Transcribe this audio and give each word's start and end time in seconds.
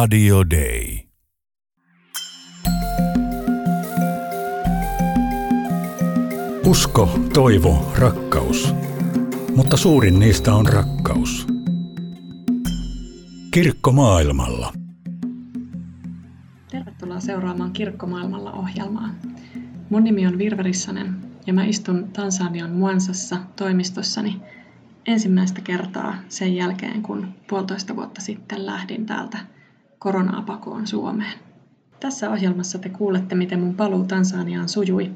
Radio 0.00 0.50
Day. 0.50 0.98
Usko, 6.66 7.18
toivo, 7.34 7.92
rakkaus. 7.98 8.74
Mutta 9.56 9.76
suurin 9.76 10.20
niistä 10.20 10.54
on 10.54 10.66
rakkaus. 10.66 11.46
Kirkko 13.50 13.92
maailmalla. 13.92 14.72
Tervetuloa 16.70 17.20
seuraamaan 17.20 17.72
Kirkko 17.72 18.06
maailmalla 18.06 18.52
ohjelmaa. 18.52 19.08
Mun 19.90 20.04
nimi 20.04 20.26
on 20.26 20.38
Virve 20.38 20.62
Rissanen 20.62 21.16
ja 21.46 21.52
mä 21.52 21.64
istun 21.64 22.08
Tansanian 22.12 22.70
Muansassa 22.70 23.36
toimistossani 23.56 24.42
ensimmäistä 25.06 25.60
kertaa 25.60 26.16
sen 26.28 26.56
jälkeen, 26.56 27.02
kun 27.02 27.28
puolitoista 27.48 27.96
vuotta 27.96 28.20
sitten 28.20 28.66
lähdin 28.66 29.06
täältä 29.06 29.53
koronaa 30.04 30.42
pakoon 30.42 30.86
Suomeen. 30.86 31.38
Tässä 32.00 32.30
ohjelmassa 32.30 32.78
te 32.78 32.88
kuulette, 32.88 33.34
miten 33.34 33.60
mun 33.60 33.74
paluu 33.74 34.04
Tansaniaan 34.04 34.68
sujui. 34.68 35.10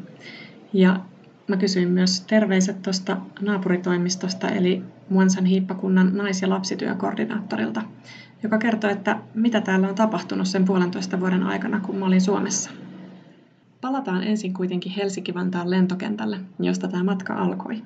Ja 0.72 1.00
mä 1.48 1.56
kysyin 1.56 1.88
myös 1.88 2.20
terveiset 2.20 2.82
tuosta 2.82 3.16
naapuritoimistosta, 3.40 4.48
eli 4.48 4.82
Muansan 5.08 5.44
hiippakunnan 5.44 6.16
nais- 6.16 6.42
ja 6.42 6.48
lapsityökoordinaattorilta, 6.48 7.82
joka 8.42 8.58
kertoi, 8.58 8.92
että 8.92 9.18
mitä 9.34 9.60
täällä 9.60 9.88
on 9.88 9.94
tapahtunut 9.94 10.48
sen 10.48 10.64
puolentoista 10.64 11.20
vuoden 11.20 11.42
aikana, 11.42 11.80
kun 11.80 11.96
mä 11.96 12.06
olin 12.06 12.20
Suomessa. 12.20 12.70
Palataan 13.80 14.22
ensin 14.22 14.54
kuitenkin 14.54 14.92
Helsinki-Vantaan 14.92 15.70
lentokentälle, 15.70 16.40
josta 16.58 16.88
tämä 16.88 17.04
matka 17.04 17.34
alkoi. 17.34 17.82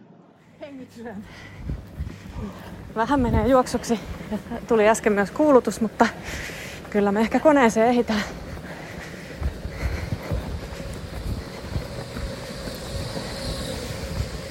Vähän 2.96 3.20
menee 3.20 3.48
juoksuksi. 3.48 4.00
Tuli 4.68 4.88
äsken 4.88 5.12
myös 5.12 5.30
kuulutus, 5.30 5.80
mutta 5.80 6.06
kyllä 6.92 7.12
me 7.12 7.20
ehkä 7.20 7.40
koneeseen 7.40 7.88
ehitään. 7.88 8.22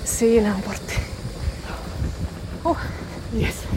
Siinä 0.03 0.55
on 0.55 0.61
portti. 0.61 0.93
Huh. 2.63 2.77
Yes. 3.41 3.67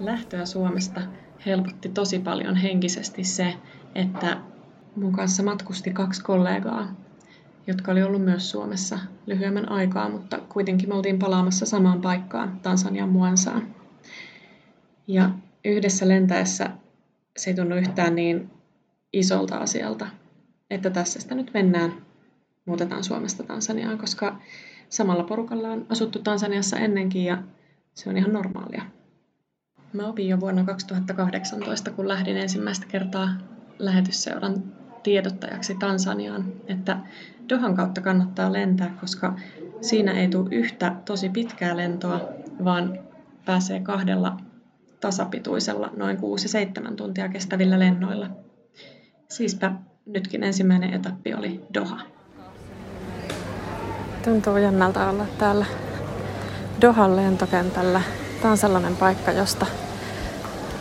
Lähtöä 0.00 0.46
Suomesta 0.46 1.00
helpotti 1.46 1.88
tosi 1.88 2.18
paljon 2.18 2.56
henkisesti 2.56 3.24
se, 3.24 3.54
että 3.94 4.36
mun 4.96 5.12
kanssa 5.12 5.42
matkusti 5.42 5.90
kaksi 5.90 6.22
kollegaa, 6.22 7.03
jotka 7.66 7.92
oli 7.92 8.02
ollut 8.02 8.24
myös 8.24 8.50
Suomessa 8.50 8.98
lyhyemmän 9.26 9.68
aikaa, 9.68 10.08
mutta 10.08 10.38
kuitenkin 10.38 10.88
me 10.88 10.94
oltiin 10.94 11.18
palaamassa 11.18 11.66
samaan 11.66 12.00
paikkaan 12.00 12.60
Tansanian 12.62 13.08
Muansaan. 13.08 13.74
Ja 15.06 15.30
yhdessä 15.64 16.08
lentäessä 16.08 16.70
se 17.36 17.50
ei 17.50 17.56
tunnu 17.56 17.76
yhtään 17.76 18.14
niin 18.14 18.50
isolta 19.12 19.56
asialta, 19.56 20.06
että 20.70 20.90
tässä 20.90 21.20
sitä 21.20 21.34
nyt 21.34 21.50
mennään, 21.54 21.92
muutetaan 22.64 23.04
Suomesta 23.04 23.42
Tansaniaan, 23.42 23.98
koska 23.98 24.38
samalla 24.88 25.24
porukalla 25.24 25.68
on 25.68 25.86
asuttu 25.88 26.18
Tansaniassa 26.18 26.76
ennenkin 26.76 27.24
ja 27.24 27.42
se 27.94 28.10
on 28.10 28.16
ihan 28.16 28.32
normaalia. 28.32 28.82
Mä 29.92 30.08
opin 30.08 30.28
jo 30.28 30.40
vuonna 30.40 30.64
2018, 30.64 31.90
kun 31.90 32.08
lähdin 32.08 32.36
ensimmäistä 32.36 32.86
kertaa 32.86 33.28
lähetysseuran 33.78 34.64
tiedottajaksi 35.04 35.74
Tansaniaan, 35.74 36.44
että 36.66 36.96
Dohan 37.48 37.74
kautta 37.74 38.00
kannattaa 38.00 38.52
lentää, 38.52 38.94
koska 39.00 39.34
siinä 39.80 40.12
ei 40.12 40.28
tule 40.28 40.48
yhtä 40.50 40.96
tosi 41.04 41.28
pitkää 41.28 41.76
lentoa, 41.76 42.20
vaan 42.64 42.98
pääsee 43.44 43.80
kahdella 43.80 44.36
tasapituisella 45.00 45.90
noin 45.96 46.18
6-7 46.90 46.94
tuntia 46.94 47.28
kestävillä 47.28 47.78
lennoilla. 47.78 48.30
Siispä 49.28 49.72
nytkin 50.06 50.42
ensimmäinen 50.42 50.94
etappi 50.94 51.34
oli 51.34 51.60
Doha. 51.74 52.00
Tuntuu 54.24 54.56
jännältä 54.56 55.10
olla 55.10 55.26
täällä 55.38 55.66
Dohan 56.80 57.16
lentokentällä. 57.16 58.00
Tämä 58.40 58.52
on 58.52 58.58
sellainen 58.58 58.96
paikka, 58.96 59.32
josta 59.32 59.66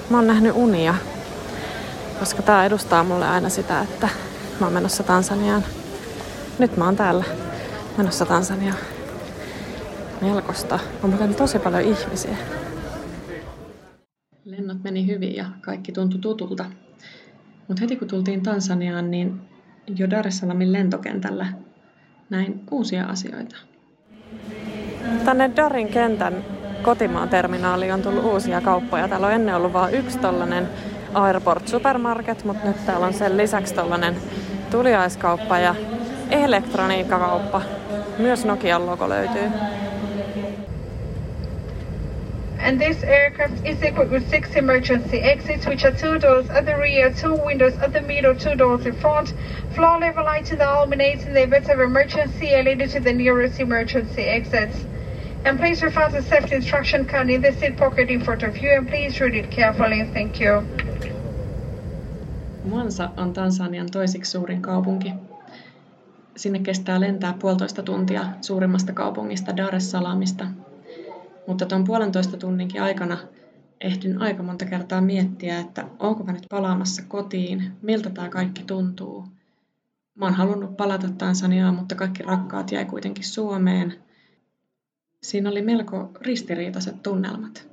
mä 0.09 0.17
oon 0.17 0.27
nähnyt 0.27 0.51
unia, 0.55 0.95
koska 2.23 2.41
tämä 2.41 2.65
edustaa 2.65 3.03
mulle 3.03 3.27
aina 3.27 3.49
sitä, 3.49 3.81
että 3.81 4.09
mä 4.59 4.65
oon 4.65 4.73
menossa 4.73 5.03
Tansaniaan. 5.03 5.63
Nyt 6.59 6.77
mä 6.77 6.85
oon 6.85 6.95
täällä 6.95 7.23
menossa 7.97 8.25
Tansaniaan. 8.25 8.77
Melkoista. 10.21 10.79
On 11.03 11.09
muuten 11.09 11.35
tosi 11.35 11.59
paljon 11.59 11.83
ihmisiä. 11.83 12.37
Lennot 14.45 14.83
meni 14.83 15.07
hyvin 15.07 15.35
ja 15.35 15.45
kaikki 15.61 15.91
tuntui 15.91 16.19
tutulta. 16.19 16.65
Mutta 17.67 17.81
heti 17.81 17.95
kun 17.95 18.07
tultiin 18.07 18.43
Tansaniaan, 18.43 19.11
niin 19.11 19.41
jo 19.97 20.09
Dar 20.09 20.27
es 20.27 20.37
Salamin 20.37 20.73
lentokentällä 20.73 21.47
näin 22.29 22.63
uusia 22.71 23.05
asioita. 23.05 23.55
Tänne 25.25 25.51
Darin 25.55 25.87
kentän 25.87 26.45
kotimaan 26.83 27.29
terminaaliin 27.29 27.93
on 27.93 28.01
tullut 28.01 28.23
uusia 28.25 28.61
kauppoja. 28.61 29.07
Täällä 29.07 29.27
on 29.27 29.33
ennen 29.33 29.55
ollut 29.55 29.73
vain 29.73 29.93
yksi 29.93 30.19
tollanen 30.19 30.69
Airport 31.13 31.67
Supermarket, 31.67 32.43
mutta 32.43 32.67
nyt 32.67 32.85
täällä 32.85 33.05
on 33.05 33.13
sen 33.13 33.37
lisäksi 33.37 33.75
tollanen 33.75 34.15
tuliaiskauppa 34.71 35.59
ja 35.59 35.75
elektroniikkakauppa. 36.29 37.61
Myös 38.17 38.45
Nokian 38.45 38.85
logo 38.85 39.09
löytyy. 39.09 39.49
and 42.63 42.79
this 42.79 43.03
aircraft 43.03 43.65
is 43.65 43.81
equipped 43.81 44.09
with 44.09 44.29
six 44.29 44.55
emergency 44.55 45.17
exits, 45.17 45.65
which 45.65 45.83
are 45.83 45.91
two 45.91 46.17
doors 46.17 46.49
at 46.49 46.65
the 46.65 46.77
rear, 46.77 47.11
two 47.11 47.35
windows 47.45 47.73
at 47.79 47.91
the 47.91 48.01
middle, 48.01 48.33
two 48.33 48.55
doors 48.55 48.85
in 48.85 48.95
front, 48.95 49.33
floor 49.75 49.99
level 49.99 50.23
lights 50.23 50.51
in 50.51 50.57
the 50.57 50.63
illuminates 50.63 51.25
in 51.25 51.33
the 51.33 51.43
event 51.43 51.69
of 51.69 51.81
emergency 51.81 52.53
and 52.53 52.65
leading 52.65 52.87
to 52.87 53.01
the 53.01 53.11
nearest 53.11 53.59
emergency 53.59 54.21
exits. 54.21 54.85
And 55.45 55.59
please 55.59 55.85
refer 55.85 56.09
to 56.09 56.21
safety 56.21 56.55
instruction 56.55 57.05
card 57.05 57.29
in 57.29 57.41
the 57.41 57.51
seat 57.51 57.75
pocket 57.75 58.09
in 58.09 58.21
front 58.21 58.43
of 58.43 58.55
you 58.63 58.77
and 58.77 58.87
please 58.87 59.19
read 59.25 59.35
it 59.35 59.55
carefully. 59.55 60.05
Thank 60.13 60.41
you. 60.41 60.63
Mwanza 62.63 63.09
on 63.17 63.33
Tansanian 63.33 63.91
toisiksi 63.91 64.31
suurin 64.31 64.61
kaupunki. 64.61 65.13
Sinne 66.35 66.59
kestää 66.59 66.99
lentää 66.99 67.33
puolitoista 67.39 67.83
tuntia 67.83 68.25
suurimmasta 68.41 68.93
kaupungista 68.93 69.57
Dar 69.57 69.75
es 69.75 69.91
Salaamista 69.91 70.47
mutta 71.47 71.65
tuon 71.65 71.83
puolentoista 71.83 72.37
tunninkin 72.37 72.81
aikana 72.81 73.17
ehdin 73.81 74.21
aika 74.21 74.43
monta 74.43 74.65
kertaa 74.65 75.01
miettiä, 75.01 75.59
että 75.59 75.85
onko 75.99 76.23
mä 76.23 76.31
nyt 76.31 76.45
palaamassa 76.49 77.03
kotiin, 77.07 77.71
miltä 77.81 78.09
tämä 78.09 78.29
kaikki 78.29 78.63
tuntuu. 78.63 79.27
Mä 80.15 80.25
oon 80.25 80.33
halunnut 80.33 80.77
palata 80.77 81.09
Tansaniaan, 81.17 81.75
mutta 81.75 81.95
kaikki 81.95 82.23
rakkaat 82.23 82.71
jäi 82.71 82.85
kuitenkin 82.85 83.25
Suomeen. 83.25 83.93
Siinä 85.23 85.49
oli 85.49 85.61
melko 85.61 86.09
ristiriitaiset 86.21 87.03
tunnelmat. 87.03 87.67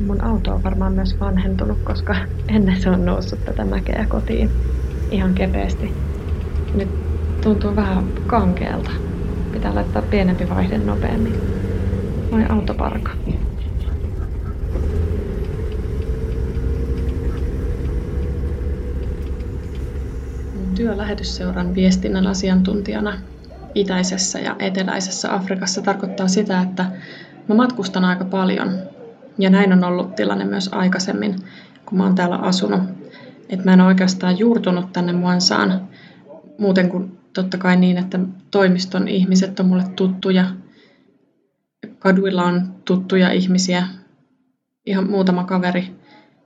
Mun 0.06 0.24
auto 0.24 0.54
on 0.54 0.62
varmaan 0.62 0.92
myös 0.92 1.20
vanhentunut, 1.20 1.78
koska 1.84 2.16
ennen 2.48 2.80
se 2.80 2.90
on 2.90 3.04
noussut 3.04 3.44
tätä 3.44 3.64
mäkeä 3.64 4.06
kotiin 4.08 4.52
ihan 5.10 5.34
kepeästi. 5.34 5.94
Nyt 6.74 6.88
tuntuu 7.42 7.76
vähän 7.76 8.12
kankealta. 8.26 8.90
pitää 9.52 9.74
laittaa 9.74 10.02
pienempi 10.02 10.48
vaihde 10.48 10.78
nopeammin. 10.78 11.40
Vai 12.30 12.46
autoparka? 12.48 13.10
Työlähetysseuran 20.76 21.74
viestinnän 21.74 22.26
asiantuntijana 22.26 23.20
itäisessä 23.74 24.38
ja 24.38 24.56
eteläisessä 24.58 25.34
Afrikassa 25.34 25.82
tarkoittaa 25.82 26.28
sitä, 26.28 26.60
että 26.60 26.84
mä 27.48 27.54
matkustan 27.54 28.04
aika 28.04 28.24
paljon. 28.24 28.93
Ja 29.38 29.50
näin 29.50 29.72
on 29.72 29.84
ollut 29.84 30.14
tilanne 30.14 30.44
myös 30.44 30.68
aikaisemmin, 30.72 31.36
kun 31.86 31.98
mä 31.98 32.04
oon 32.04 32.14
täällä 32.14 32.36
asunut. 32.36 32.80
Et 33.48 33.64
mä 33.64 33.72
en 33.72 33.80
oikeastaan 33.80 34.38
juurtunut 34.38 34.92
tänne 34.92 35.12
Muansaan 35.12 35.88
muuten 36.58 36.88
kuin 36.88 37.18
totta 37.32 37.58
kai 37.58 37.76
niin, 37.76 37.98
että 37.98 38.18
toimiston 38.50 39.08
ihmiset 39.08 39.60
on 39.60 39.66
mulle 39.66 39.84
tuttuja. 39.96 40.44
Kaduilla 41.98 42.42
on 42.42 42.74
tuttuja 42.84 43.32
ihmisiä, 43.32 43.86
ihan 44.86 45.10
muutama 45.10 45.44
kaveri, 45.44 45.94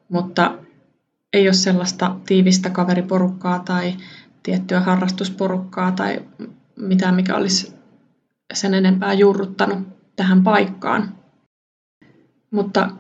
mutta 0.09 0.59
ei 1.33 1.49
ole 1.49 1.53
sellaista 1.53 2.17
tiivistä 2.27 2.71
kaveriporukkaa 2.71 3.59
tai 3.59 3.95
tiettyä 4.43 4.81
harrastusporukkaa 4.81 5.93
tai 5.93 6.23
mitään, 6.77 7.15
mikä 7.15 7.37
olisi 7.37 7.75
sen 8.55 8.75
enempää 8.75 9.13
juurruttanut 9.13 9.79
tähän 10.17 10.43
paikkaan. 10.43 11.15
Mutta 12.51 12.91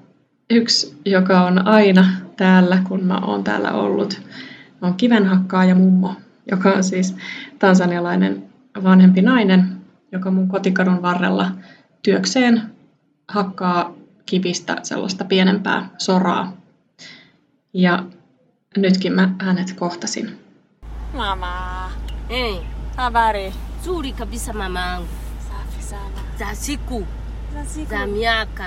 yksi, 0.50 1.00
joka 1.04 1.40
on 1.46 1.66
aina 1.68 2.04
täällä, 2.36 2.82
kun 2.88 3.04
mä 3.04 3.18
oon 3.18 3.44
täällä 3.44 3.72
ollut, 3.72 4.22
on 4.82 4.94
kivenhakkaaja 4.94 5.74
mummo, 5.74 6.14
joka 6.50 6.70
on 6.72 6.84
siis 6.84 7.16
tansanialainen 7.58 8.44
vanhempi 8.82 9.22
nainen, 9.22 9.76
joka 10.12 10.30
mun 10.30 10.48
kotikadun 10.48 11.02
varrella 11.02 11.50
työkseen 12.02 12.62
hakkaa 13.28 13.94
kivistä 14.26 14.76
sellaista 14.82 15.24
pienempää 15.24 15.88
soraa. 15.98 16.52
Ja 17.72 18.04
nytkin 18.76 19.12
mä 19.12 19.34
hänet 19.40 19.72
kohtasin. 19.72 20.38
Mama. 21.14 21.90
Hey, 22.30 22.54
Habari. 22.96 23.52
nzuri 23.80 24.12
kabisa 24.12 24.52
mamangu. 24.52 25.08
Safi 25.48 25.82
sana. 25.82 26.20
Za 26.38 26.54
siku, 26.54 27.06
Za 27.54 27.64
siku. 27.64 27.90
za 27.90 28.06
miaka. 28.06 28.64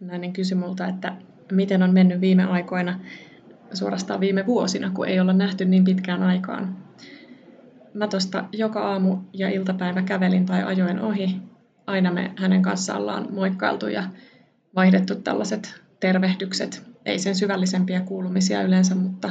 Nainen 0.00 0.32
kysyi 0.32 0.58
multa, 0.58 0.88
että 0.88 1.16
miten 1.52 1.82
on 1.82 1.94
mennyt 1.94 2.20
viime 2.20 2.44
aikoina, 2.44 3.00
suorastaan 3.72 4.20
viime 4.20 4.46
vuosina, 4.46 4.90
kun 4.90 5.08
ei 5.08 5.20
olla 5.20 5.32
nähty 5.32 5.64
niin 5.64 5.84
pitkään 5.84 6.22
aikaan. 6.22 6.76
Mä 7.94 8.08
tosta 8.08 8.44
joka 8.52 8.90
aamu 8.90 9.16
ja 9.32 9.48
iltapäivä 9.48 10.02
kävelin 10.02 10.46
tai 10.46 10.62
ajoin 10.62 11.00
ohi. 11.00 11.36
Aina 11.86 12.12
me 12.12 12.32
hänen 12.36 12.62
kanssaan 12.62 13.00
ollaan 13.00 13.28
moikkailtu 13.30 13.86
ja 13.86 14.04
vaihdettu 14.76 15.14
tällaiset 15.14 15.80
tervehdykset. 16.00 16.82
Ei 17.04 17.18
sen 17.18 17.34
syvällisempiä 17.34 18.00
kuulumisia 18.00 18.62
yleensä, 18.62 18.94
mutta 18.94 19.30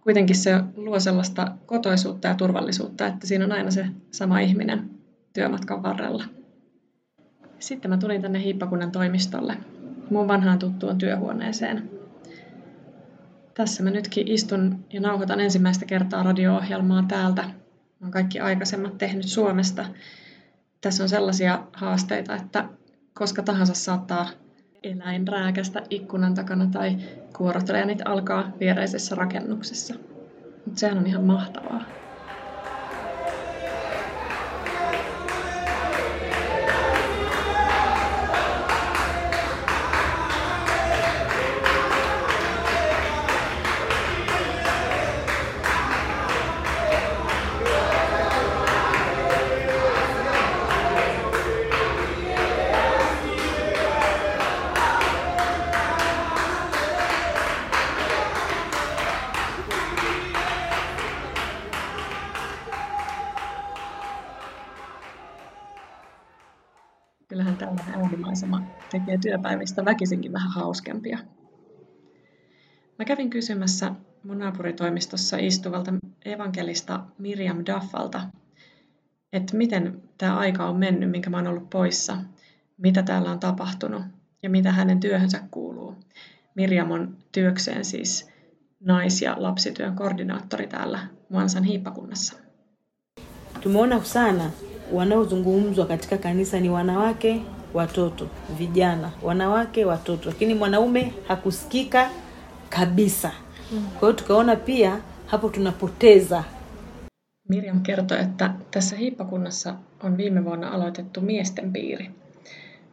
kuitenkin 0.00 0.36
se 0.36 0.60
luo 0.76 1.00
sellaista 1.00 1.52
kotoisuutta 1.66 2.28
ja 2.28 2.34
turvallisuutta, 2.34 3.06
että 3.06 3.26
siinä 3.26 3.44
on 3.44 3.52
aina 3.52 3.70
se 3.70 3.86
sama 4.10 4.40
ihminen 4.40 4.90
työmatkan 5.32 5.82
varrella. 5.82 6.24
Sitten 7.58 7.90
mä 7.90 7.96
tulin 7.96 8.22
tänne 8.22 8.42
Hiippakunnan 8.42 8.92
toimistolle, 8.92 9.56
mun 10.10 10.28
vanhaan 10.28 10.58
tuttuun 10.58 10.98
työhuoneeseen. 10.98 11.90
Tässä 13.54 13.82
mä 13.82 13.90
nytkin 13.90 14.28
istun 14.28 14.84
ja 14.92 15.00
nauhoitan 15.00 15.40
ensimmäistä 15.40 15.84
kertaa 15.84 16.22
radio-ohjelmaa 16.22 17.04
täältä. 17.08 17.42
Mä 17.42 17.52
oon 18.02 18.10
kaikki 18.10 18.40
aikaisemmat 18.40 18.98
tehnyt 18.98 19.24
Suomesta. 19.24 19.84
Tässä 20.80 21.02
on 21.02 21.08
sellaisia 21.08 21.62
haasteita, 21.72 22.36
että 22.36 22.64
koska 23.14 23.42
tahansa 23.42 23.74
saattaa 23.74 24.28
eläin 24.82 25.28
rääkästä 25.28 25.82
ikkunan 25.90 26.34
takana 26.34 26.66
tai 26.66 26.96
kuorotteleenit 27.36 28.02
alkaa 28.04 28.52
viereisessä 28.60 29.14
rakennuksessa. 29.14 29.94
Mutta 30.64 30.80
sehän 30.80 30.98
on 30.98 31.06
ihan 31.06 31.24
mahtavaa. 31.24 31.82
Tekee 69.08 69.30
työpäivistä 69.30 69.84
väkisinkin 69.84 70.32
vähän 70.32 70.50
hauskempia. 70.50 71.18
Mä 72.98 73.04
kävin 73.04 73.30
kysymässä 73.30 73.92
mun 74.24 74.38
naapuritoimistossa 74.38 75.36
istuvalta 75.36 75.92
evankelista 76.24 77.00
Miriam 77.18 77.62
Daffalta, 77.66 78.20
että 79.32 79.56
miten 79.56 80.02
tämä 80.18 80.38
aika 80.38 80.66
on 80.68 80.76
mennyt, 80.76 81.10
minkä 81.10 81.30
mä 81.30 81.36
oon 81.36 81.46
ollut 81.46 81.70
poissa, 81.70 82.16
mitä 82.78 83.02
täällä 83.02 83.30
on 83.30 83.40
tapahtunut 83.40 84.02
ja 84.42 84.50
mitä 84.50 84.72
hänen 84.72 85.00
työhönsä 85.00 85.40
kuuluu. 85.50 85.94
Miriam 86.54 86.90
on 86.90 87.16
työkseen 87.32 87.84
siis 87.84 88.30
nais- 88.80 89.22
ja 89.22 89.36
lapsityön 89.38 89.96
koordinaattori 89.96 90.66
täällä 90.66 90.98
Muansan 91.28 91.64
hiippakunnassa. 91.64 92.34
Tumeona 93.60 94.02
sana 94.02 94.50
wanaozungumzwa 94.92 95.86
katika 95.86 96.18
kanisa 96.18 96.60
ni 96.60 96.70
wanawake, 96.70 97.40
watoto, 97.74 98.28
vijana, 98.58 99.10
wanawake, 99.22 99.84
watoto, 99.84 100.28
lakini 100.28 100.54
mwanaume 100.54 101.12
hakusikika 101.28 102.10
kabisa. 102.68 103.32
Kwa 103.98 104.08
hiyo 104.08 104.12
tukaona 104.12 104.56
pia 104.56 105.00
hapo 105.26 105.48
tunapoteza 105.48 106.44
Miriam 107.48 107.80
kertoi, 107.80 108.20
että 108.20 108.50
tässä 108.70 108.96
hiippakunnassa 108.96 109.74
on 110.02 110.16
viime 110.16 110.44
vuonna 110.44 110.68
aloitettu 110.68 111.20
miesten 111.20 111.72
piiri. 111.72 112.10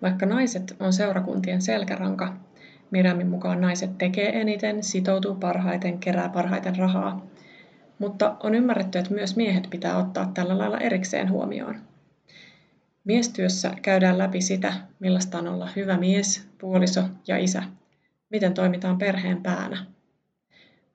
Vaikka 0.01 0.25
naiset 0.25 0.75
on 0.79 0.93
seurakuntien 0.93 1.61
selkäranka, 1.61 2.33
Miriamin 2.91 3.27
mukaan 3.27 3.61
naiset 3.61 3.97
tekee 3.97 4.41
eniten, 4.41 4.83
sitoutuu 4.83 5.35
parhaiten, 5.35 5.99
kerää 5.99 6.29
parhaiten 6.29 6.75
rahaa. 6.75 7.25
Mutta 7.99 8.35
on 8.43 8.55
ymmärretty, 8.55 8.99
että 8.99 9.13
myös 9.13 9.35
miehet 9.35 9.67
pitää 9.69 9.97
ottaa 9.97 10.31
tällä 10.33 10.57
lailla 10.57 10.77
erikseen 10.77 11.31
huomioon. 11.31 11.75
Miestyössä 13.05 13.71
käydään 13.81 14.17
läpi 14.17 14.41
sitä, 14.41 14.73
millaista 14.99 15.37
on 15.37 15.47
olla 15.47 15.69
hyvä 15.75 15.97
mies, 15.97 16.47
puoliso 16.57 17.03
ja 17.27 17.37
isä. 17.37 17.63
Miten 18.29 18.53
toimitaan 18.53 18.97
perheen 18.97 19.43
päänä. 19.43 19.85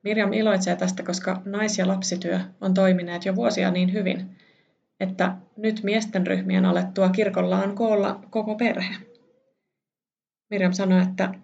Mirjam 0.03 0.33
iloitsee 0.33 0.77
tästä, 0.77 1.03
koska 1.03 1.43
nais- 1.45 1.79
ja 1.79 1.89
lapsityö 1.89 2.41
on 2.61 2.75
toimineet 2.75 3.25
jo 3.25 3.37
vuosia 3.37 3.71
niin 3.71 3.93
hyvin, 3.93 4.37
että 5.01 5.37
nyt 5.57 5.83
miesten 5.83 6.27
ryhmien 6.27 6.65
alettua 6.65 7.09
kirkolla 7.09 7.63
on 7.63 7.75
koolla 7.75 8.21
koko 8.31 8.55
perhe. 8.55 8.95
Mirjam 10.51 10.73
sanoi, 10.73 11.03
että 11.03 11.35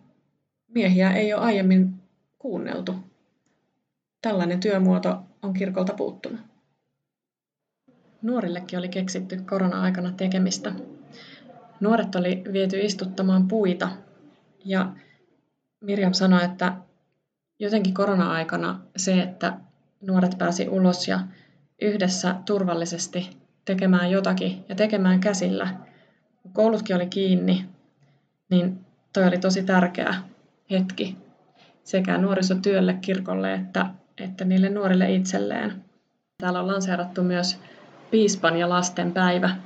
miehiä 0.68 1.12
ei 1.12 1.34
ole 1.34 1.42
aiemmin 1.42 1.94
kuunneltu. 2.38 2.94
Tällainen 4.22 4.60
työmuoto 4.60 5.22
on 5.42 5.54
kirkolta 5.54 5.94
puuttunut. 5.94 6.55
Nuorillekin 8.26 8.78
oli 8.78 8.88
keksitty 8.88 9.36
korona-aikana 9.36 10.12
tekemistä. 10.16 10.72
Nuoret 11.80 12.14
oli 12.14 12.42
viety 12.52 12.80
istuttamaan 12.80 13.48
puita 13.48 13.88
ja 14.64 14.92
Mirjam 15.80 16.12
sanoi, 16.12 16.44
että 16.44 16.72
jotenkin 17.58 17.94
korona-aikana 17.94 18.80
se, 18.96 19.22
että 19.22 19.52
nuoret 20.00 20.38
pääsi 20.38 20.68
ulos 20.68 21.08
ja 21.08 21.20
yhdessä 21.82 22.34
turvallisesti 22.44 23.30
tekemään 23.64 24.10
jotakin 24.10 24.64
ja 24.68 24.74
tekemään 24.74 25.20
käsillä. 25.20 25.68
Kun 26.42 26.52
koulutkin 26.52 26.96
oli 26.96 27.06
kiinni, 27.06 27.64
niin 28.50 28.86
toi 29.12 29.24
oli 29.26 29.38
tosi 29.38 29.62
tärkeä 29.62 30.14
hetki 30.70 31.16
sekä 31.84 32.18
nuorisotyölle, 32.18 32.94
kirkolle 33.00 33.54
että, 33.54 33.86
että 34.18 34.44
niille 34.44 34.68
nuorille 34.68 35.14
itselleen. 35.14 35.84
Täällä 36.38 36.60
on 36.60 36.66
lanseerattu 36.66 37.22
myös 37.22 37.60
piispan 38.10 38.56
ja 38.56 38.68
lasten 38.68 39.12
päivä. 39.12 39.56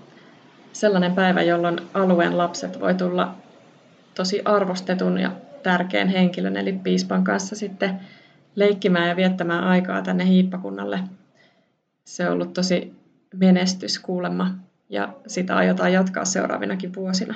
Sellainen 0.72 1.14
päivä, 1.14 1.42
jolloin 1.42 1.80
alueen 1.94 2.38
lapset 2.38 2.80
voi 2.80 2.94
tulla 2.94 3.34
tosi 4.14 4.42
arvostetun 4.44 5.18
ja 5.18 5.32
tärkeän 5.62 6.08
henkilön, 6.08 6.56
eli 6.56 6.72
piispan 6.72 7.24
kanssa 7.24 7.56
sitten 7.56 8.00
leikkimään 8.54 9.08
ja 9.08 9.16
viettämään 9.16 9.64
aikaa 9.64 10.02
tänne 10.02 10.26
hiippakunnalle. 10.26 11.00
Se 12.04 12.26
on 12.26 12.32
ollut 12.32 12.52
tosi 12.52 12.94
menestys 13.34 13.98
kuulemma 13.98 14.54
ja 14.88 15.14
sitä 15.26 15.56
aiotaan 15.56 15.92
jatkaa 15.92 16.24
seuraavinakin 16.24 16.94
vuosina. 16.94 17.34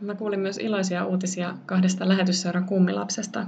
Mä 0.00 0.14
kuulin 0.14 0.40
myös 0.40 0.58
iloisia 0.58 1.04
uutisia 1.04 1.54
kahdesta 1.66 2.08
lähetysseuran 2.08 2.64
kummilapsesta. 2.64 3.46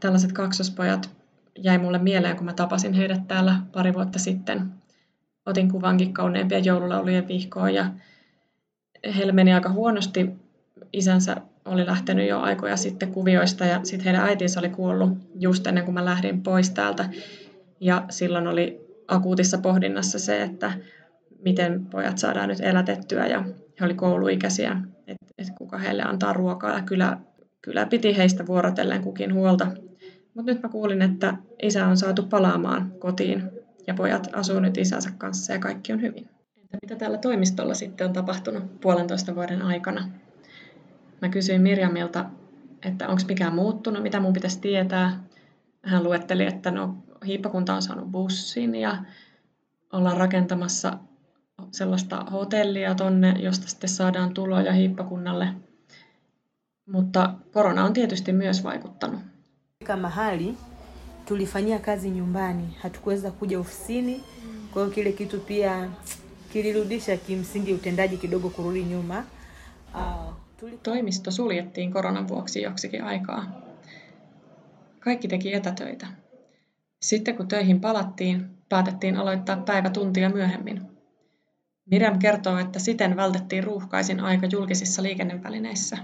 Tällaiset 0.00 0.32
kaksospojat 0.32 1.10
jäi 1.58 1.78
mulle 1.78 1.98
mieleen, 1.98 2.36
kun 2.36 2.46
mä 2.46 2.52
tapasin 2.52 2.92
heidät 2.92 3.28
täällä 3.28 3.56
pari 3.72 3.94
vuotta 3.94 4.18
sitten. 4.18 4.72
Otin 5.46 5.70
kuvankin 5.70 6.14
kauneimpia 6.14 6.58
joululaulujen 6.58 7.28
vihkoon 7.28 7.74
ja 7.74 7.86
heillä 9.16 9.32
meni 9.32 9.54
aika 9.54 9.68
huonosti. 9.68 10.30
Isänsä 10.92 11.36
oli 11.64 11.86
lähtenyt 11.86 12.28
jo 12.28 12.40
aikoja 12.40 12.76
sitten 12.76 13.12
kuvioista 13.12 13.64
ja 13.64 13.80
sitten 13.82 14.04
heidän 14.04 14.28
äitinsä 14.28 14.60
oli 14.60 14.68
kuollut 14.68 15.18
just 15.34 15.66
ennen 15.66 15.84
kuin 15.84 15.94
mä 15.94 16.04
lähdin 16.04 16.42
pois 16.42 16.70
täältä. 16.70 17.08
Ja 17.80 18.04
silloin 18.10 18.46
oli 18.46 18.80
akuutissa 19.08 19.58
pohdinnassa 19.58 20.18
se, 20.18 20.42
että 20.42 20.72
miten 21.44 21.86
pojat 21.86 22.18
saadaan 22.18 22.48
nyt 22.48 22.60
elätettyä 22.60 23.26
ja 23.26 23.44
he 23.80 23.84
oli 23.84 23.94
kouluikäisiä, 23.94 24.76
että 25.06 25.26
et 25.38 25.48
kuka 25.58 25.78
heille 25.78 26.02
antaa 26.02 26.32
ruokaa 26.32 26.74
ja 26.74 26.82
kyllä, 26.82 27.18
kyllä 27.62 27.86
piti 27.86 28.16
heistä 28.16 28.46
vuorotellen 28.46 29.02
kukin 29.02 29.34
huolta. 29.34 29.66
Mutta 30.34 30.52
nyt 30.52 30.62
mä 30.62 30.68
kuulin, 30.68 31.02
että 31.02 31.36
isä 31.62 31.86
on 31.86 31.96
saatu 31.96 32.22
palaamaan 32.22 32.92
kotiin 32.98 33.50
ja 33.86 33.94
pojat 33.94 34.28
asuu 34.32 34.60
nyt 34.60 34.78
isänsä 34.78 35.10
kanssa 35.18 35.52
ja 35.52 35.58
kaikki 35.58 35.92
on 35.92 36.00
hyvin. 36.00 36.28
Entä 36.56 36.78
mitä 36.82 36.96
täällä 36.96 37.18
toimistolla 37.18 37.74
sitten 37.74 38.06
on 38.06 38.12
tapahtunut 38.12 38.80
puolentoista 38.80 39.34
vuoden 39.34 39.62
aikana? 39.62 40.10
Mä 41.22 41.28
kysyin 41.28 41.62
Mirjamilta, 41.62 42.24
että 42.82 43.08
onko 43.08 43.22
mikään 43.28 43.54
muuttunut, 43.54 44.02
mitä 44.02 44.20
mun 44.20 44.32
pitäisi 44.32 44.60
tietää. 44.60 45.24
Hän 45.82 46.04
luetteli, 46.04 46.46
että 46.46 46.70
no, 46.70 46.96
hiippakunta 47.26 47.74
on 47.74 47.82
saanut 47.82 48.10
bussin 48.10 48.74
ja 48.74 49.04
ollaan 49.92 50.16
rakentamassa 50.16 50.98
sellaista 51.70 52.24
hotellia 52.32 52.94
tonne, 52.94 53.34
josta 53.38 53.68
sitten 53.68 53.90
saadaan 53.90 54.34
tuloja 54.34 54.72
hiippakunnalle. 54.72 55.48
Mutta 56.86 57.34
korona 57.52 57.84
on 57.84 57.92
tietysti 57.92 58.32
myös 58.32 58.64
vaikuttanut. 58.64 59.33
Mahali 59.96 60.54
tulifanyia 61.24 61.78
kazi 61.78 62.10
nyumbani, 62.10 62.76
hatukuweza 62.82 63.30
kuja 63.30 63.60
ofisini. 63.60 64.20
Kwa 64.72 64.82
hiyo 64.82 64.94
kile 64.94 65.12
kitu 65.12 65.40
pia 65.40 65.90
kilirudisha 66.52 67.16
kimsingi 67.16 67.74
utendaji 67.74 68.16
kidogo 68.16 68.50
kurudi 68.50 68.84
nyuma. 68.84 69.24
Uh. 69.94 70.34
Toimisto 70.82 71.30
suljettiin 71.30 71.92
koronan 71.92 72.28
vuoksi 72.28 72.62
joksikin 72.62 73.04
aikaa. 73.04 73.60
Kaikki 75.00 75.28
teki 75.28 75.54
etätöitä. 75.54 76.06
Sitten 77.00 77.36
kun 77.36 77.48
töihin 77.48 77.80
palattiin, 77.80 78.46
päätettiin 78.68 79.16
aloittaa 79.16 79.56
päivä 79.56 79.90
tuntia 79.90 80.30
myöhemmin. 80.30 80.82
Miriam 81.90 82.18
kertoo, 82.18 82.58
että 82.58 82.78
siten 82.78 83.16
vältettiin 83.16 83.64
ruuhkaisin 83.64 84.20
aika 84.20 84.46
julkisissa 84.46 85.02
liikennevälineissä. 85.02 85.98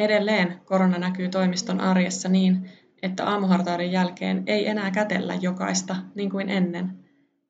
Edelleen 0.00 0.60
korona 0.64 0.98
näkyy 0.98 1.28
toimiston 1.28 1.80
arjessa 1.80 2.28
niin, 2.28 2.70
että 3.02 3.26
aamuhartauden 3.26 3.92
jälkeen 3.92 4.42
ei 4.46 4.68
enää 4.68 4.90
kätellä 4.90 5.34
jokaista 5.34 5.96
niin 6.14 6.30
kuin 6.30 6.48
ennen, 6.48 6.90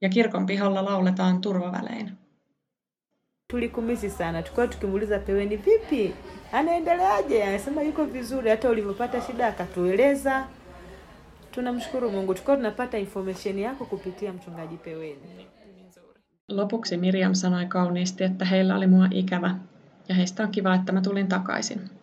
ja 0.01 0.09
kirkon 0.09 0.47
pihalla 0.47 0.85
lauletaan 0.85 1.41
turvavälein. 1.41 2.11
Tulikumisi 3.51 4.11
sana, 4.11 4.43
tulikuwa 4.43 4.67
tukimuuliza 4.67 5.19
Peweni, 5.19 5.63
vipi, 5.67 6.15
anaendeleaje? 6.53 7.49
Anasema 7.49 7.83
yuko 7.83 8.13
vizuri, 8.13 8.51
hata 8.51 8.71
ulivyopata 8.71 9.21
shida 9.21 9.47
akatueleza. 9.47 10.45
Tunamshukuru 11.55 12.11
Mungu, 12.11 12.35
tulikuwa 12.35 12.57
tunapata 12.57 12.97
information 12.97 13.59
yako 13.59 13.85
kupitia 13.85 14.33
mchungaji 14.33 14.77
Peweni. 14.77 15.47
Lopuksi 16.49 16.97
Miriam 16.97 17.35
sanoi 17.35 17.67
kauniisti, 17.67 18.25
että 18.25 18.45
heillä 18.45 18.77
oli 18.77 18.87
mua 18.87 19.09
ikävä, 19.11 19.55
ja 20.09 20.15
heistä 20.15 20.43
on 20.43 20.51
kiva, 20.51 20.75
että 20.75 20.93
mä 20.93 21.01
tulin 21.01 21.29
takaisin. 21.29 22.00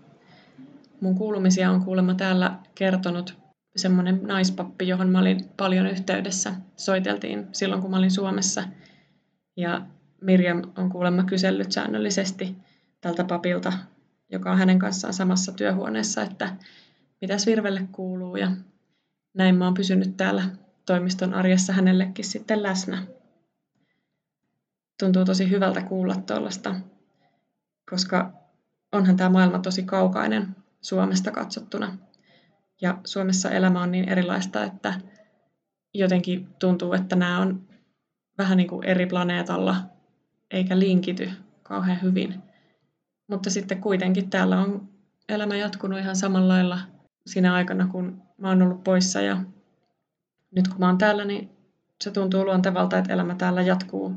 Mun 1.01 1.15
kuulumisia 1.15 1.71
on 1.71 1.83
kuulemma 1.83 2.13
täällä 2.13 2.59
kertonut 2.75 3.37
semmoinen 3.75 4.19
naispappi, 4.23 4.87
johon 4.87 5.09
mä 5.09 5.19
olin 5.19 5.49
paljon 5.57 5.87
yhteydessä. 5.87 6.53
Soiteltiin 6.75 7.47
silloin, 7.51 7.81
kun 7.81 7.91
mä 7.91 7.97
olin 7.97 8.11
Suomessa. 8.11 8.63
Ja 9.57 9.81
Mirjam 10.21 10.61
on 10.77 10.89
kuulemma 10.89 11.23
kysellyt 11.23 11.71
säännöllisesti 11.71 12.55
tältä 13.01 13.23
papilta, 13.23 13.73
joka 14.31 14.51
on 14.51 14.57
hänen 14.57 14.79
kanssaan 14.79 15.13
samassa 15.13 15.51
työhuoneessa, 15.51 16.21
että 16.21 16.55
mitäs 17.21 17.45
Virvelle 17.45 17.87
kuuluu. 17.91 18.35
Ja 18.35 18.51
näin 19.33 19.55
mä 19.55 19.65
oon 19.65 19.73
pysynyt 19.73 20.17
täällä 20.17 20.43
toimiston 20.85 21.33
arjessa 21.33 21.73
hänellekin 21.73 22.25
sitten 22.25 22.63
läsnä. 22.63 23.03
Tuntuu 24.99 25.25
tosi 25.25 25.49
hyvältä 25.49 25.81
kuulla 25.81 26.15
tuollaista, 26.15 26.75
koska 27.91 28.33
onhan 28.91 29.17
tämä 29.17 29.29
maailma 29.29 29.59
tosi 29.59 29.83
kaukainen 29.83 30.55
Suomesta 30.81 31.31
katsottuna. 31.31 31.97
Ja 32.81 32.97
Suomessa 33.05 33.51
elämä 33.51 33.81
on 33.81 33.91
niin 33.91 34.09
erilaista, 34.09 34.63
että 34.63 34.93
jotenkin 35.93 36.47
tuntuu, 36.59 36.93
että 36.93 37.15
nämä 37.15 37.39
on 37.39 37.67
vähän 38.37 38.57
niin 38.57 38.67
kuin 38.69 38.83
eri 38.83 39.05
planeetalla, 39.05 39.75
eikä 40.51 40.79
linkity 40.79 41.29
kauhean 41.63 42.01
hyvin. 42.01 42.43
Mutta 43.27 43.49
sitten 43.49 43.81
kuitenkin 43.81 44.29
täällä 44.29 44.61
on 44.61 44.89
elämä 45.29 45.55
jatkunut 45.55 45.99
ihan 45.99 46.15
samalla 46.15 46.47
lailla 46.47 46.79
siinä 47.25 47.53
aikana, 47.53 47.87
kun 47.87 48.21
mä 48.37 48.49
oon 48.49 48.61
ollut 48.61 48.83
poissa. 48.83 49.21
Ja 49.21 49.37
nyt 50.55 50.67
kun 50.67 50.79
mä 50.79 50.87
oon 50.87 50.97
täällä, 50.97 51.25
niin 51.25 51.49
se 52.03 52.11
tuntuu 52.11 52.45
luontevalta, 52.45 52.97
että 52.97 53.13
elämä 53.13 53.35
täällä 53.35 53.61
jatkuu 53.61 54.15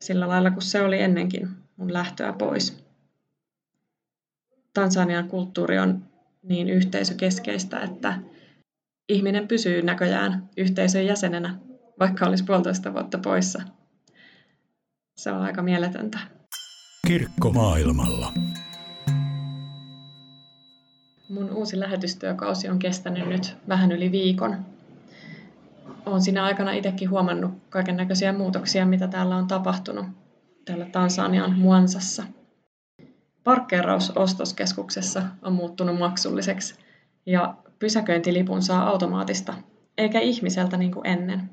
sillä 0.00 0.28
lailla 0.28 0.50
kuin 0.50 0.62
se 0.62 0.82
oli 0.82 1.02
ennenkin 1.02 1.48
mun 1.76 1.92
lähtöä 1.92 2.32
pois. 2.32 2.84
Tansanian 4.74 5.28
kulttuuri 5.28 5.78
on 5.78 6.04
niin 6.42 6.68
yhteisökeskeistä, 6.68 7.80
että 7.80 8.18
ihminen 9.08 9.48
pysyy 9.48 9.82
näköjään 9.82 10.48
yhteisön 10.56 11.06
jäsenenä, 11.06 11.58
vaikka 12.00 12.26
olisi 12.26 12.44
puolitoista 12.44 12.92
vuotta 12.92 13.18
poissa. 13.18 13.62
Se 15.16 15.32
on 15.32 15.42
aika 15.42 15.62
mieletöntä. 15.62 16.18
Kirkko 17.06 17.50
maailmalla. 17.50 18.32
Mun 21.28 21.50
uusi 21.50 21.80
lähetystyökausi 21.80 22.68
on 22.68 22.78
kestänyt 22.78 23.28
nyt 23.28 23.56
vähän 23.68 23.92
yli 23.92 24.12
viikon. 24.12 24.66
Olen 26.06 26.22
siinä 26.22 26.44
aikana 26.44 26.72
itsekin 26.72 27.10
huomannut 27.10 27.52
kaiken 27.70 27.96
näköisiä 27.96 28.32
muutoksia, 28.32 28.86
mitä 28.86 29.08
täällä 29.08 29.36
on 29.36 29.46
tapahtunut 29.46 30.06
täällä 30.64 30.84
Tansanian 30.84 31.58
Muansassa– 31.58 32.24
Parkkeeraus 33.44 34.10
ostoskeskuksessa 34.10 35.22
on 35.42 35.52
muuttunut 35.52 35.98
maksulliseksi 35.98 36.74
ja 37.26 37.54
pysäköintilipun 37.78 38.62
saa 38.62 38.88
automaattista, 38.88 39.54
eikä 39.98 40.20
ihmiseltä 40.20 40.76
niin 40.76 40.92
kuin 40.92 41.06
ennen. 41.06 41.50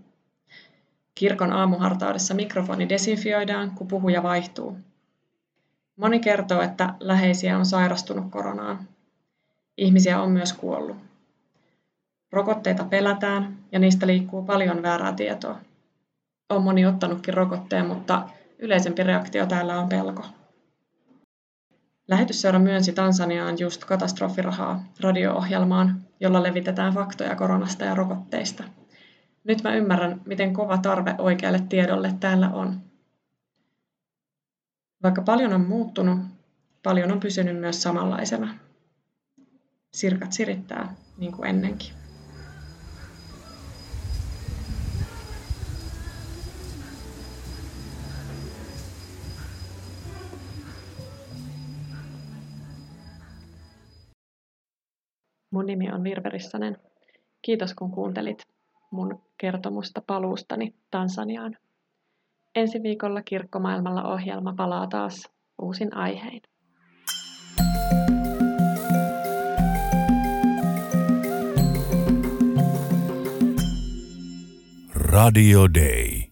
Kirkon 1.15 1.53
aamuhartaudessa 1.53 2.34
mikrofoni 2.34 2.89
desinfioidaan, 2.89 3.72
kun 3.72 3.88
puhuja 3.88 4.24
vaihtuu. 4.24 4.77
Moni 5.96 6.19
kertoo, 6.19 6.62
että 6.62 6.93
läheisiä 7.00 7.58
on 7.58 7.65
sairastunut 7.65 8.31
koronaan. 8.31 8.88
Ihmisiä 9.77 10.22
on 10.22 10.31
myös 10.31 10.53
kuollut. 10.53 10.98
Rokotteita 12.31 12.84
pelätään 12.84 13.58
ja 13.72 13.79
niistä 13.79 14.08
liikkuu 14.08 14.43
paljon 14.43 14.81
väärää 14.81 15.13
tietoa. 15.13 15.60
On 16.50 16.63
moni 16.63 16.86
ottanutkin 16.86 17.34
rokotteen, 17.34 17.88
mutta 17.88 18.29
yleisempi 18.60 19.03
reaktio 19.03 19.46
täällä 19.46 19.79
on 19.79 19.89
pelko. 19.89 20.25
Lähetysseura 22.09 22.59
myönsi 22.59 22.93
Tansaniaan 22.93 23.59
just 23.59 23.85
katastrofirahaa 23.85 24.83
radio-ohjelmaan, 24.99 26.05
jolla 26.19 26.43
levitetään 26.43 26.93
faktoja 26.93 27.35
koronasta 27.35 27.85
ja 27.85 27.95
rokotteista. 27.95 28.63
Nyt 29.43 29.63
mä 29.63 29.75
ymmärrän, 29.75 30.21
miten 30.25 30.53
kova 30.53 30.77
tarve 30.77 31.15
oikealle 31.17 31.59
tiedolle 31.69 32.15
täällä 32.19 32.49
on. 32.49 32.81
Vaikka 35.03 35.21
paljon 35.21 35.53
on 35.53 35.61
muuttunut, 35.61 36.19
paljon 36.83 37.11
on 37.11 37.19
pysynyt 37.19 37.59
myös 37.59 37.83
samanlaisena. 37.83 38.55
Sirkat 39.93 40.33
sirittää, 40.33 40.95
niin 41.17 41.31
kuin 41.31 41.49
ennenkin. 41.49 41.99
Mun 55.51 55.65
nimi 55.65 55.91
on 55.91 56.03
Virve 56.03 56.29
Rissanen. 56.29 56.77
Kiitos 57.41 57.74
kun 57.74 57.91
kuuntelit 57.91 58.48
mun 58.91 59.22
kertomusta 59.38 60.01
paluustani 60.08 60.75
Tansaniaan. 60.91 61.58
Ensi 62.56 62.84
viikolla 62.84 63.22
Kirkkomaailmalla 63.22 64.03
ohjelma 64.03 64.53
palaa 64.58 64.88
taas 64.88 65.29
uusin 65.62 65.96
aihein. 65.96 66.41
Radio 74.96 75.74
Day. 75.74 76.28